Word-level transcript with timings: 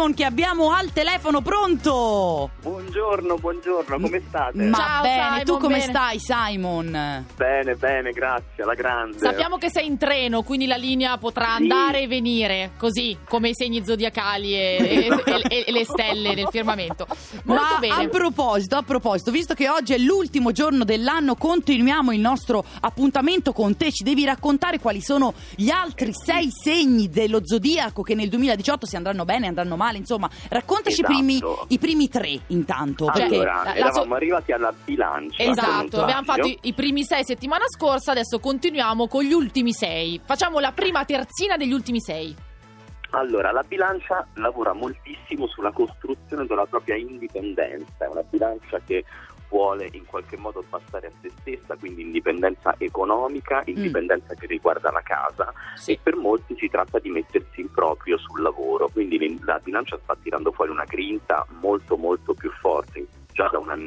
Simon 0.00 0.14
che 0.14 0.24
abbiamo 0.24 0.70
al 0.72 0.92
telefono 0.94 1.42
pronto. 1.42 2.52
Buongiorno, 2.62 3.34
buongiorno, 3.34 4.00
come 4.00 4.22
state? 4.26 4.56
Ma 4.62 4.78
Ciao, 4.78 5.02
bene, 5.02 5.22
Simon, 5.28 5.44
tu 5.44 5.58
come 5.58 5.76
bene. 5.78 5.92
stai 5.92 6.18
Simon? 6.18 7.24
Bene, 7.36 7.74
bene, 7.74 8.10
grazie, 8.12 8.62
alla 8.62 8.72
grande. 8.72 9.18
Sappiamo 9.18 9.58
che 9.58 9.68
sei 9.70 9.86
in 9.88 9.98
treno, 9.98 10.42
quindi 10.42 10.64
la 10.66 10.76
linea 10.76 11.18
potrà 11.18 11.56
Sì. 11.56 11.62
andare 11.64 12.00
e 12.00 12.06
venire, 12.06 12.70
così 12.78 13.18
come 13.28 13.50
i 13.50 13.54
segni 13.54 13.84
zodiacali 13.84 14.54
e, 14.54 14.76
e- 14.80 15.22
e- 15.50 15.64
e 15.66 15.70
le 15.70 15.84
stelle 15.84 16.34
nel 16.34 16.48
firmamento. 16.50 17.06
Molto 17.44 17.62
Ma 17.74 17.78
bene. 17.78 18.04
a 18.04 18.08
proposito, 18.08 18.76
a 18.76 18.82
proposito, 18.82 19.30
visto 19.30 19.52
che 19.52 19.68
oggi 19.68 19.92
è 19.92 19.98
l'ultimo 19.98 20.50
giorno 20.52 20.84
dell'anno, 20.84 21.34
continuiamo 21.34 22.10
il 22.12 22.20
nostro 22.20 22.64
appuntamento 22.80 23.52
con 23.52 23.76
te. 23.76 23.92
Ci 23.92 24.02
devi 24.02 24.24
raccontare 24.24 24.78
quali 24.78 25.02
sono 25.02 25.34
gli 25.54 25.68
altri 25.68 26.12
sei 26.14 26.48
segni 26.50 27.10
dello 27.10 27.40
zodiaco 27.44 28.00
che 28.00 28.14
nel 28.14 28.30
2018 28.30 28.86
si 28.86 28.96
andranno 28.96 29.26
bene, 29.26 29.46
andranno 29.46 29.76
male. 29.76 29.88
Insomma, 29.98 30.28
raccontaci 30.48 31.00
i, 31.00 31.04
Esatto. 31.04 31.12
primi, 31.14 31.40
i 31.68 31.78
primi 31.78 32.08
tre 32.08 32.38
intanto. 32.48 33.06
Perché 33.06 33.34
Allora, 33.34 33.62
la 33.64 33.74
eravamo 33.74 34.04
so- 34.04 34.14
arrivati 34.14 34.52
alla 34.52 34.72
bilancia. 34.84 35.42
Esatto, 35.42 36.02
abbiamo 36.02 36.24
fatto 36.24 36.46
i, 36.46 36.58
i 36.62 36.72
primi 36.72 37.04
sei 37.04 37.24
settimana 37.24 37.64
scorsa, 37.68 38.12
adesso 38.12 38.38
continuiamo 38.38 39.08
con 39.08 39.22
gli 39.22 39.32
ultimi 39.32 39.72
sei. 39.72 40.20
Facciamo 40.24 40.58
la 40.60 40.72
prima 40.72 41.04
terzina 41.04 41.56
degli 41.56 41.72
ultimi 41.72 42.00
sei. 42.00 42.34
Allora, 43.12 43.50
la 43.50 43.64
bilancia 43.66 44.24
lavora 44.34 44.72
moltissimo 44.72 45.48
sulla 45.48 45.72
costruzione 45.72 46.46
della 46.46 46.64
propria 46.66 46.94
indipendenza, 46.94 48.04
è 48.04 48.06
una 48.06 48.22
bilancia 48.22 48.80
che 48.86 49.04
vuole 49.50 49.88
in 49.92 50.06
qualche 50.06 50.36
modo 50.36 50.64
passare 50.68 51.08
a 51.08 51.10
se 51.20 51.30
stessa, 51.40 51.76
quindi 51.76 52.02
indipendenza 52.02 52.74
economica, 52.78 53.62
indipendenza 53.66 54.34
che 54.34 54.46
riguarda 54.46 54.90
la 54.90 55.02
casa 55.02 55.52
Sì. 55.74 55.92
e 55.92 55.98
per 56.02 56.14
molti 56.16 56.54
si 56.56 56.68
tratta 56.68 56.98
di 56.98 57.10
mettersi 57.10 57.60
in 57.60 57.70
proprio 57.70 58.16
sul 58.16 58.40
lavoro, 58.40 58.88
quindi 58.88 59.38
la 59.42 59.58
bilancia 59.62 59.98
sta 60.02 60.16
tirando 60.22 60.52
fuori 60.52 60.70
una 60.70 60.84
grinta 60.84 61.44
molto 61.60 61.96
molto 61.96 62.32
più 62.34 62.50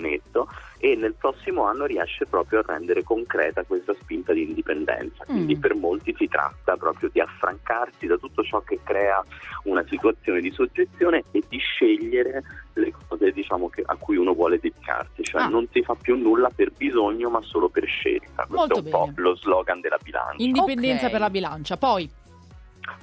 annetto 0.07 0.47
e 0.77 0.95
nel 0.95 1.13
prossimo 1.13 1.63
anno 1.63 1.85
riesce 1.85 2.25
proprio 2.25 2.59
a 2.59 2.63
rendere 2.67 3.03
concreta 3.03 3.63
questa 3.63 3.93
spinta 4.01 4.33
di 4.33 4.43
indipendenza. 4.43 5.23
Quindi 5.25 5.55
Mm. 5.55 5.59
per 5.59 5.75
molti 5.75 6.13
si 6.17 6.27
tratta 6.27 6.75
proprio 6.75 7.09
di 7.11 7.21
affrancarsi 7.21 8.05
da 8.05 8.17
tutto 8.17 8.43
ciò 8.43 8.59
che 8.61 8.79
crea 8.83 9.23
una 9.63 9.83
situazione 9.87 10.41
di 10.41 10.51
soggezione 10.51 11.23
e 11.31 11.41
di 11.47 11.57
scegliere 11.57 12.43
le 12.73 12.91
cose 13.07 13.31
diciamo, 13.31 13.69
che- 13.69 13.83
a 13.85 13.95
cui 13.95 14.17
uno 14.17 14.33
vuole 14.33 14.59
dedicarsi, 14.59 15.23
cioè 15.23 15.43
Ah. 15.43 15.47
non 15.47 15.67
si 15.71 15.81
fa 15.83 15.95
più 15.95 16.17
nulla 16.17 16.49
per 16.53 16.71
bisogno 16.75 17.29
ma 17.29 17.41
solo 17.41 17.69
per 17.69 17.85
scelta. 17.85 18.45
Questo 18.45 18.55
Molto 18.55 18.75
è 18.79 18.81
un 18.83 18.89
po' 18.89 19.05
bene. 19.05 19.13
lo 19.21 19.35
slogan 19.35 19.79
della 19.79 19.97
bilancia. 20.01 20.43
Indipendenza 20.43 21.05
Ok. 21.05 21.11
per 21.11 21.19
la 21.21 21.29
bilancia. 21.29 21.77
Poi, 21.77 22.09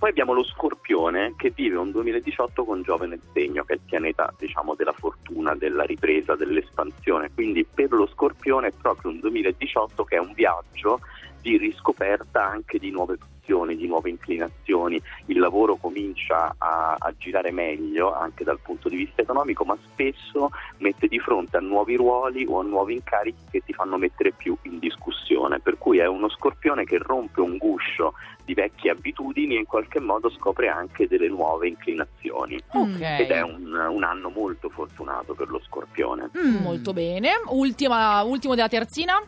Poi 0.01 0.09
abbiamo 0.09 0.33
lo 0.33 0.43
Scorpione 0.43 1.35
che 1.37 1.51
vive 1.55 1.77
un 1.77 1.91
2018 1.91 2.65
con 2.65 2.81
Giove 2.81 3.07
nel 3.07 3.21
segno, 3.35 3.65
che 3.65 3.75
è 3.75 3.77
il 3.77 3.83
pianeta 3.85 4.33
diciamo, 4.39 4.75
della 4.75 4.95
fortuna, 4.95 5.55
della 5.55 5.83
ripresa, 5.83 6.35
dell'espansione. 6.37 7.31
Quindi 7.35 7.67
per 7.67 7.91
lo 7.91 8.07
Scorpione 8.07 8.69
è 8.69 8.73
proprio 8.73 9.11
un 9.11 9.21
2018 9.21 10.05
che 10.05 10.17
è 10.17 10.19
un 10.19 10.33
viaggio 10.33 11.01
di 11.43 11.59
riscoperta 11.59 12.47
anche 12.47 12.79
di 12.79 12.91
nuove 12.91 13.19
passioni, 13.51 13.77
di 13.77 13.87
nuove 13.87 14.11
inclinazioni. 14.11 15.01
Il 15.27 15.39
lavoro 15.39 15.77
comincia 15.77 16.55
a, 16.57 16.97
a 16.99 17.13
girare 17.19 17.51
meglio 17.51 18.15
anche 18.15 18.45
dal 18.45 18.61
punto 18.61 18.89
di 18.89 18.97
vista 18.97 19.23
economico, 19.23 19.65
ma 19.65 19.77
spesso 19.91 20.51
mette 20.79 21.09
di 21.09 21.19
fronte 21.19 21.57
a 21.57 21.61
nuovi 21.61 21.97
ruoli 21.97 22.47
o 22.47 22.61
a 22.61 22.63
nuovi 22.63 22.95
incarichi 22.95 23.43
che 23.51 23.63
ti 23.65 23.73
fanno 23.73 23.97
mettere 23.97 24.33
più 24.33 24.57
in 24.63 24.79
discussione. 24.79 25.61
Per 25.61 25.79
cui 25.79 25.99
è 25.99 26.07
uno 26.07 26.29
Scorpione 26.29 26.85
che 26.85 26.99
rompe 26.99 27.41
un 27.41 27.57
guscio 27.57 28.15
di 28.45 28.55
vecchie 28.55 28.91
abitudini 28.91 29.57
e 29.57 29.59
in 29.59 29.67
qualche 29.67 30.01
modo 30.01 30.31
scopre 30.31 30.69
anche 30.69 31.07
delle 31.07 31.29
nuove 31.29 31.69
inclinazioni. 31.69 32.59
Ok. 32.73 33.01
Ed 33.01 33.31
è 33.31 33.43
un, 33.43 33.73
un 33.73 34.03
anno 34.03 34.31
molto 34.31 34.69
fortunato 34.69 35.35
per 35.35 35.49
lo 35.49 35.61
Scorpione. 35.67 36.31
Mm. 36.37 36.57
molto 36.63 36.93
bene. 36.93 37.33
Ultima, 37.47 38.23
ultimo 38.23 38.55
della 38.55 38.69
terzina. 38.69 39.23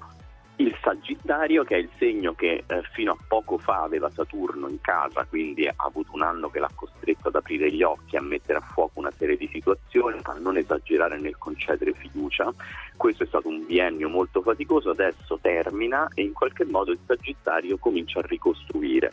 Sagittario, 0.83 1.63
che 1.63 1.77
è 1.77 1.79
il 1.79 1.89
segno 1.97 2.35
che 2.35 2.65
eh, 2.67 2.83
fino 2.93 3.13
a 3.13 3.17
poco 3.29 3.57
fa 3.57 3.83
aveva 3.83 4.11
Saturno 4.11 4.69
in 4.69 4.81
casa, 4.81 5.25
quindi 5.25 5.69
ha 5.69 5.75
avuto 5.77 6.11
un 6.15 6.23
anno 6.23 6.51
che 6.51 6.59
l'ha 6.59 6.71
costretto 6.75 7.29
ad 7.29 7.37
aprire 7.37 7.71
gli 7.71 7.83
occhi, 7.83 8.17
a 8.17 8.21
mettere 8.21 8.59
a 8.59 8.63
fuoco 8.63 8.99
una 8.99 9.13
serie 9.17 9.37
di 9.37 9.49
situazioni, 9.53 10.19
a 10.23 10.33
non 10.41 10.57
esagerare 10.57 11.21
nel 11.21 11.39
concedere 11.39 11.93
fiducia. 11.93 12.53
Questo 12.97 13.23
è 13.23 13.27
stato 13.27 13.49
un 13.49 13.65
biennio 13.65 14.09
molto 14.09 14.43
faticoso, 14.43 14.91
adesso 14.91 15.39
termina 15.41 16.09
e 16.15 16.23
in 16.23 16.33
qualche 16.33 16.65
modo 16.65 16.91
il 16.91 16.99
Sagittario 17.07 17.79
comincia 17.79 18.19
a 18.19 18.27
ricostruire. 18.27 19.13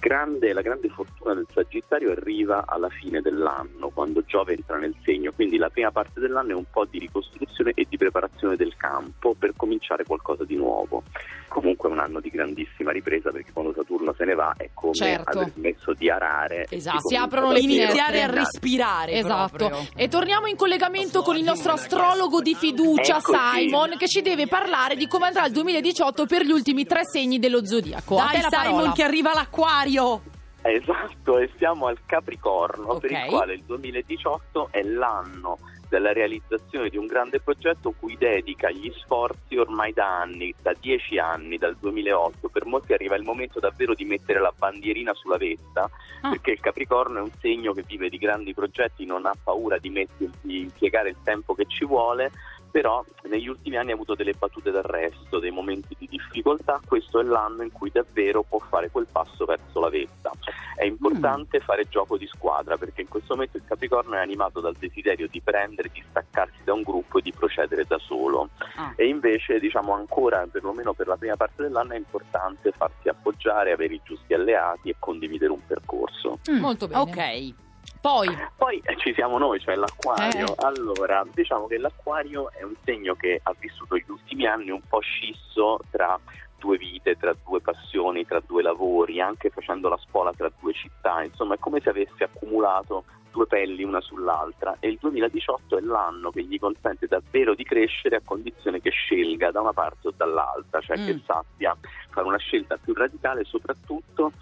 Grande- 0.00 0.54
la 0.54 0.62
grande 0.62 0.88
fortuna 0.88 1.34
del 1.34 1.46
Sagittario 1.52 2.12
arriva 2.12 2.64
alla 2.66 2.88
fine 2.88 3.20
dell'anno, 3.20 3.90
quando 3.90 4.24
Giove 4.24 4.54
entra 4.54 4.78
nel 4.78 4.94
segno, 5.04 5.32
quindi 5.32 5.58
la 5.58 5.68
prima 5.68 5.90
parte 5.90 6.20
dell'anno 6.20 6.50
è 6.50 6.54
un 6.54 6.64
po' 6.70 6.86
di 6.86 6.98
ricostruzione 6.98 7.72
e 7.74 7.86
di 7.86 7.98
preparazione 7.98 8.56
del 8.56 8.74
campo 8.76 9.34
per 9.38 9.52
cominciare 9.54 10.04
qualcosa 10.04 10.44
di 10.44 10.56
nuovo. 10.56 11.02
Comunque 11.48 11.88
è 11.88 11.92
un 11.92 11.98
anno 11.98 12.20
di 12.20 12.30
grandissima 12.30 12.92
ripresa 12.92 13.32
perché 13.32 13.50
quando 13.52 13.72
Saturno 13.74 14.14
se 14.16 14.24
ne 14.24 14.34
va 14.34 14.54
è 14.56 14.70
come 14.72 14.92
Certo. 14.94 15.38
aver 15.40 15.50
smesso 15.52 15.92
di 15.94 16.08
arare. 16.08 16.66
Esatto. 16.70 17.08
si 17.08 17.16
aprono 17.16 17.50
le 17.50 17.58
aprire 17.58 17.82
Iniziare 17.86 18.22
a 18.22 18.26
le 18.28 18.34
respirare. 18.34 19.12
Esatto. 19.14 19.56
proprio. 19.56 19.88
E 19.96 20.06
torniamo 20.06 20.46
in 20.46 20.54
collegamento 20.54 21.22
con 21.22 21.36
il 21.36 21.42
nostro 21.42 21.72
astrologo 21.72 22.40
di 22.40 22.54
fiducia, 22.54 23.18
Eccoci. 23.18 23.38
Simon, 23.66 23.96
che 23.98 24.06
ci 24.06 24.22
deve 24.22 24.46
parlare 24.46 24.94
di 24.94 25.08
come 25.08 25.26
andrà 25.26 25.44
il 25.46 25.52
2018 25.52 26.26
per 26.26 26.44
gli 26.44 26.52
ultimi 26.52 26.84
tre 26.84 27.00
segni 27.04 27.40
dello 27.40 27.66
zodiaco. 27.66 28.14
Dai 28.14 28.36
Simon 28.48 28.50
parola. 28.50 28.92
che 28.92 29.02
arriva 29.02 29.32
l'acquario. 29.34 30.22
Esatto, 30.62 31.38
e 31.38 31.50
siamo 31.56 31.86
al 31.86 31.98
Capricorno, 32.04 32.98
per 32.98 33.10
Ok. 33.12 33.18
il 33.22 33.28
quale 33.30 33.52
il 33.54 33.62
2018 33.64 34.68
è 34.70 34.82
l'anno 34.82 35.58
della 35.88 36.12
realizzazione 36.12 36.88
di 36.88 36.96
un 36.96 37.06
grande 37.06 37.40
progetto 37.40 37.92
cui 37.98 38.16
dedica 38.16 38.70
gli 38.70 38.92
sforzi 38.94 39.56
ormai 39.56 39.92
da 39.92 40.20
anni, 40.20 40.54
da 40.62 40.72
dieci 40.78 41.18
anni, 41.18 41.58
dal 41.58 41.76
2008. 41.80 42.48
Per 42.48 42.64
molti 42.66 42.92
arriva 42.92 43.16
il 43.16 43.24
momento 43.24 43.58
davvero 43.58 43.94
di 43.94 44.04
mettere 44.04 44.38
la 44.38 44.52
bandierina 44.56 45.12
sulla 45.14 45.36
vetta, 45.36 45.90
Ah. 46.22 46.28
perché 46.30 46.52
il 46.52 46.60
Capricorno 46.60 47.18
è 47.18 47.22
un 47.22 47.32
segno 47.40 47.72
che 47.72 47.82
vive 47.86 48.08
di 48.08 48.18
grandi 48.18 48.54
progetti, 48.54 49.04
non 49.06 49.26
ha 49.26 49.32
paura 49.42 49.78
di, 49.78 49.88
metter- 49.90 50.30
di 50.42 50.60
impiegare 50.60 51.08
il 51.08 51.16
tempo 51.24 51.54
che 51.54 51.64
ci 51.66 51.84
vuole, 51.84 52.30
però 52.70 53.04
negli 53.24 53.48
ultimi 53.48 53.76
anni 53.76 53.90
ha 53.90 53.94
avuto 53.94 54.14
delle 54.14 54.34
battute 54.34 54.70
d'arresto, 54.70 55.38
dei 55.38 55.50
momenti 55.50 55.96
di 55.98 56.06
difficoltà, 56.08 56.80
questo 56.84 57.20
è 57.20 57.22
l'anno 57.24 57.62
in 57.62 57.72
cui 57.72 57.90
davvero 57.90 58.42
può 58.42 58.58
fare 58.58 58.90
quel 58.90 59.06
passo 59.10 59.44
verso 59.44 59.80
la 59.80 59.88
vetta. 59.88 60.30
È 60.76 60.84
importante 60.84 61.60
fare 61.60 61.88
gioco 61.88 62.16
di 62.16 62.26
squadra 62.26 62.78
perché 62.78 63.02
in 63.02 63.08
questo 63.08 63.34
momento 63.34 63.56
il 63.56 63.64
Capricorno 63.66 64.14
è 64.14 64.18
animato 64.18 64.60
dal 64.60 64.76
desiderio 64.78 65.28
di 65.28 65.40
prendere, 65.40 65.90
di 65.92 66.02
staccarsi 66.08 66.62
da 66.64 66.72
un 66.72 66.82
gruppo 66.82 67.18
e 67.18 67.22
di 67.22 67.32
procedere 67.32 67.84
da 67.86 67.98
solo. 67.98 68.48
Ah. 68.76 68.92
E 68.96 69.06
invece, 69.06 69.58
diciamo 69.58 69.92
ancora, 69.92 70.46
perlomeno 70.50 70.94
per 70.94 71.06
la 71.06 71.16
prima 71.16 71.36
parte 71.36 71.62
dell'anno, 71.62 71.92
è 71.92 71.96
importante 71.96 72.72
farsi 72.72 73.08
appoggiare, 73.08 73.72
avere 73.72 73.94
i 73.94 74.00
giusti 74.02 74.32
alleati 74.32 74.88
e 74.88 74.96
condividere 74.98 75.52
un 75.52 75.64
percorso. 75.66 76.38
Mm. 76.50 76.58
Molto 76.58 76.88
bene. 76.88 77.00
Ok. 77.00 77.68
Poi, 78.00 78.28
Poi 78.56 78.80
eh, 78.84 78.96
ci 78.96 79.12
siamo 79.12 79.36
noi, 79.36 79.60
cioè 79.60 79.74
l'acquario. 79.74 80.46
Eh. 80.48 80.54
Allora, 80.64 81.24
diciamo 81.32 81.66
che 81.66 81.76
l'acquario 81.76 82.50
è 82.50 82.62
un 82.62 82.74
segno 82.84 83.14
che 83.14 83.40
ha 83.42 83.54
vissuto 83.58 83.96
gli 83.96 84.04
ultimi 84.08 84.46
anni 84.46 84.70
un 84.70 84.80
po' 84.88 85.00
scisso 85.00 85.80
tra 85.90 86.18
due 86.58 86.78
vite, 86.78 87.16
tra 87.16 87.34
due 87.44 87.60
passioni, 87.60 88.24
tra 88.24 88.40
due 88.46 88.62
lavori, 88.62 89.20
anche 89.20 89.50
facendo 89.50 89.88
la 89.88 89.98
spola 89.98 90.32
tra 90.32 90.50
due 90.60 90.72
città. 90.72 91.22
Insomma, 91.22 91.54
è 91.54 91.58
come 91.58 91.80
se 91.80 91.90
avesse 91.90 92.24
accumulato 92.24 93.04
due 93.30 93.46
pelli 93.46 93.84
una 93.84 94.00
sull'altra 94.00 94.76
e 94.80 94.88
il 94.88 94.98
2018 95.00 95.78
è 95.78 95.80
l'anno 95.80 96.30
che 96.30 96.42
gli 96.42 96.58
consente 96.58 97.06
davvero 97.06 97.54
di 97.54 97.62
crescere 97.64 98.16
a 98.16 98.22
condizione 98.24 98.80
che 98.80 98.90
scelga 98.90 99.50
da 99.50 99.60
una 99.60 99.72
parte 99.72 100.08
o 100.08 100.12
dall'altra, 100.16 100.80
cioè 100.80 100.98
Mm. 100.98 101.06
che 101.06 101.20
sappia 101.24 101.76
fare 102.10 102.26
una 102.26 102.38
scelta 102.38 102.76
più 102.76 102.92
radicale 102.92 103.44
soprattutto 103.44 104.32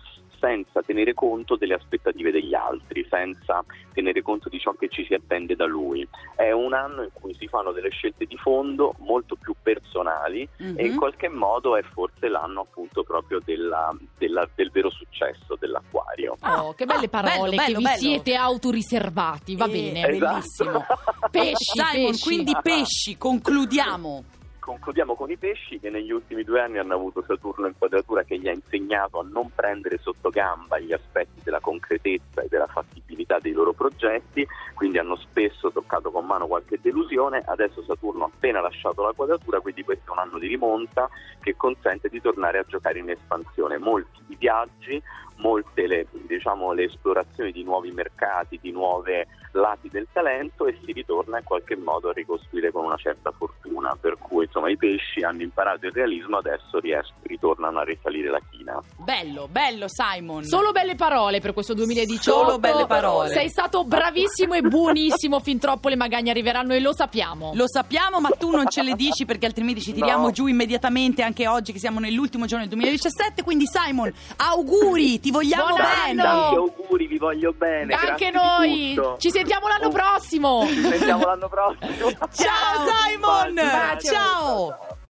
senza 0.40 0.82
tenere 0.82 1.14
conto 1.14 1.56
delle 1.56 1.74
aspettative 1.74 2.30
degli 2.30 2.54
altri, 2.54 3.06
senza 3.10 3.64
tenere 3.92 4.22
conto 4.22 4.48
di 4.48 4.58
ciò 4.58 4.72
che 4.72 4.88
ci 4.88 5.04
si 5.04 5.14
attende 5.14 5.54
da 5.56 5.66
lui. 5.66 6.06
È 6.36 6.50
un 6.52 6.72
anno 6.72 7.02
in 7.02 7.10
cui 7.12 7.34
si 7.34 7.46
fanno 7.48 7.72
delle 7.72 7.90
scelte 7.90 8.24
di 8.26 8.36
fondo 8.36 8.94
molto 8.98 9.36
più 9.36 9.54
personali 9.62 10.48
e 10.58 10.84
in 10.86 10.92
Mhm. 10.92 10.96
qualche 10.98 11.28
modo 11.28 11.76
è 11.76 11.82
forse 11.92 12.28
l'anno 12.28 12.60
appunto 12.62 13.02
proprio 13.02 13.40
della- 13.44 13.94
della- 14.16 14.48
del 14.54 14.70
vero 14.70 14.90
successo 14.90 15.56
dell'acquario. 15.58 16.36
oh, 16.40 16.72
che 16.74 16.84
belle 16.86 17.06
Ah, 17.06 17.08
parole 17.08 17.34
bello, 17.34 17.50
che 17.50 17.56
bello, 17.56 17.78
vi 17.78 17.84
bello. 17.84 17.96
siete 17.98 18.34
autoriservati, 18.34 19.56
va 19.56 19.66
Eh, 19.66 19.70
bene. 19.70 20.00
è 20.02 20.10
Esatto. 20.10 20.28
bellissimo. 20.32 20.86
Pesci, 21.30 21.80
Simon, 21.80 22.10
pesci. 22.10 22.22
quindi 22.24 22.56
pesci, 22.62 23.16
concludiamo. 23.18 24.24
Concludiamo 24.68 25.14
con 25.14 25.30
i 25.30 25.38
pesci 25.38 25.80
che 25.80 25.88
negli 25.88 26.10
ultimi 26.10 26.44
due 26.44 26.60
anni 26.60 26.76
hanno 26.76 26.92
avuto 26.92 27.24
Saturno 27.26 27.68
in 27.68 27.72
quadratura 27.78 28.22
che 28.22 28.38
gli 28.38 28.48
ha 28.48 28.52
insegnato 28.52 29.18
a 29.18 29.26
non 29.26 29.50
prendere 29.54 29.96
sotto 29.96 30.28
gamba 30.28 30.78
gli 30.78 30.92
aspetti 30.92 31.40
della 31.42 31.58
concretezza 31.58 32.42
e 32.42 32.48
della 32.50 32.66
fattibilità 32.66 33.38
dei 33.38 33.52
loro 33.52 33.72
progetti, 33.72 34.46
quindi 34.74 34.98
hanno 34.98 35.16
spesso 35.16 35.72
toccato 35.72 36.10
con 36.10 36.26
mano 36.26 36.46
qualche 36.46 36.78
delusione, 36.82 37.42
adesso 37.46 37.82
Saturno 37.82 38.24
ha 38.24 38.30
appena 38.30 38.60
lasciato 38.60 39.02
la 39.02 39.14
quadratura, 39.14 39.60
quindi 39.60 39.84
questo 39.84 40.10
è 40.10 40.12
un 40.12 40.18
anno 40.18 40.38
di 40.38 40.48
rimonta 40.48 41.08
che 41.40 41.56
consente 41.56 42.10
di 42.10 42.20
tornare 42.20 42.58
a 42.58 42.64
giocare 42.66 42.98
in 42.98 43.08
espansione. 43.08 43.78
Molti 43.78 44.20
i 44.28 44.36
viaggi, 44.36 45.02
molte 45.36 45.86
le, 45.86 46.06
diciamo, 46.10 46.72
le 46.72 46.84
esplorazioni 46.84 47.52
di 47.52 47.64
nuovi 47.64 47.90
mercati, 47.90 48.58
di 48.60 48.70
nuove 48.70 49.28
lati 49.52 49.88
del 49.88 50.06
talento 50.12 50.66
e 50.66 50.78
si 50.84 50.92
ritorna 50.92 51.38
in 51.38 51.44
qualche 51.44 51.76
modo 51.76 52.10
a 52.10 52.12
ricostruire 52.12 52.70
con 52.70 52.84
una 52.84 52.96
certa 52.96 53.30
fortuna, 53.30 53.96
per 53.98 54.18
cui 54.18 54.44
insomma 54.44 54.57
i 54.66 54.76
pesci 54.76 55.22
hanno 55.22 55.42
imparato 55.42 55.86
il 55.86 55.92
realismo, 55.92 56.38
adesso 56.38 56.80
ries- 56.80 57.12
ritornano 57.22 57.78
a 57.78 57.84
risalire 57.84 58.30
la 58.30 58.40
china. 58.50 58.82
Bello, 58.96 59.46
bello 59.48 59.86
Simon. 59.88 60.42
Solo 60.44 60.72
belle 60.72 60.96
parole 60.96 61.40
per 61.40 61.52
questo 61.52 61.74
2018. 61.74 62.38
Solo 62.44 62.58
belle 62.58 62.86
parole. 62.86 63.28
Sei 63.28 63.48
stato 63.48 63.84
bravissimo 63.84 64.54
e 64.54 64.62
buonissimo, 64.62 65.38
fin 65.40 65.58
troppo 65.60 65.88
le 65.88 65.96
magagne 65.96 66.30
arriveranno 66.30 66.72
e 66.74 66.80
lo 66.80 66.92
sappiamo. 66.92 67.52
Lo 67.54 67.68
sappiamo, 67.68 68.18
ma 68.20 68.30
tu 68.30 68.50
non 68.50 68.68
ce 68.68 68.82
le 68.82 68.94
dici 68.94 69.24
perché 69.24 69.46
altrimenti 69.46 69.80
ci 69.82 69.92
tiriamo 69.92 70.24
No. 70.24 70.30
giù 70.32 70.46
immediatamente 70.46 71.22
anche 71.22 71.46
oggi 71.46 71.72
che 71.72 71.78
siamo 71.78 72.00
nell'ultimo 72.00 72.46
giorno 72.46 72.64
del 72.66 72.74
2017. 72.74 73.42
Quindi 73.42 73.66
Simon, 73.66 74.12
auguri, 74.36 75.20
ti 75.20 75.30
vogliamo 75.30 75.66
Buon 75.66 75.76
bene. 76.06 76.22
Tanti 76.22 76.54
auguri, 76.56 77.06
vi 77.06 77.18
voglio 77.18 77.52
bene. 77.52 77.94
Anche 77.94 78.30
noi. 78.30 78.98
Ci 79.18 79.30
sentiamo 79.30 79.68
l'anno 79.68 79.90
prossimo. 79.90 80.64
Ci 80.66 80.80
sentiamo 80.82 81.24
l'anno 81.26 81.48
prossimo. 81.48 82.10
Ciao 82.32 82.86
Simon! 83.06 83.54
Bacio. 83.54 84.47
Ciao! 84.48 84.97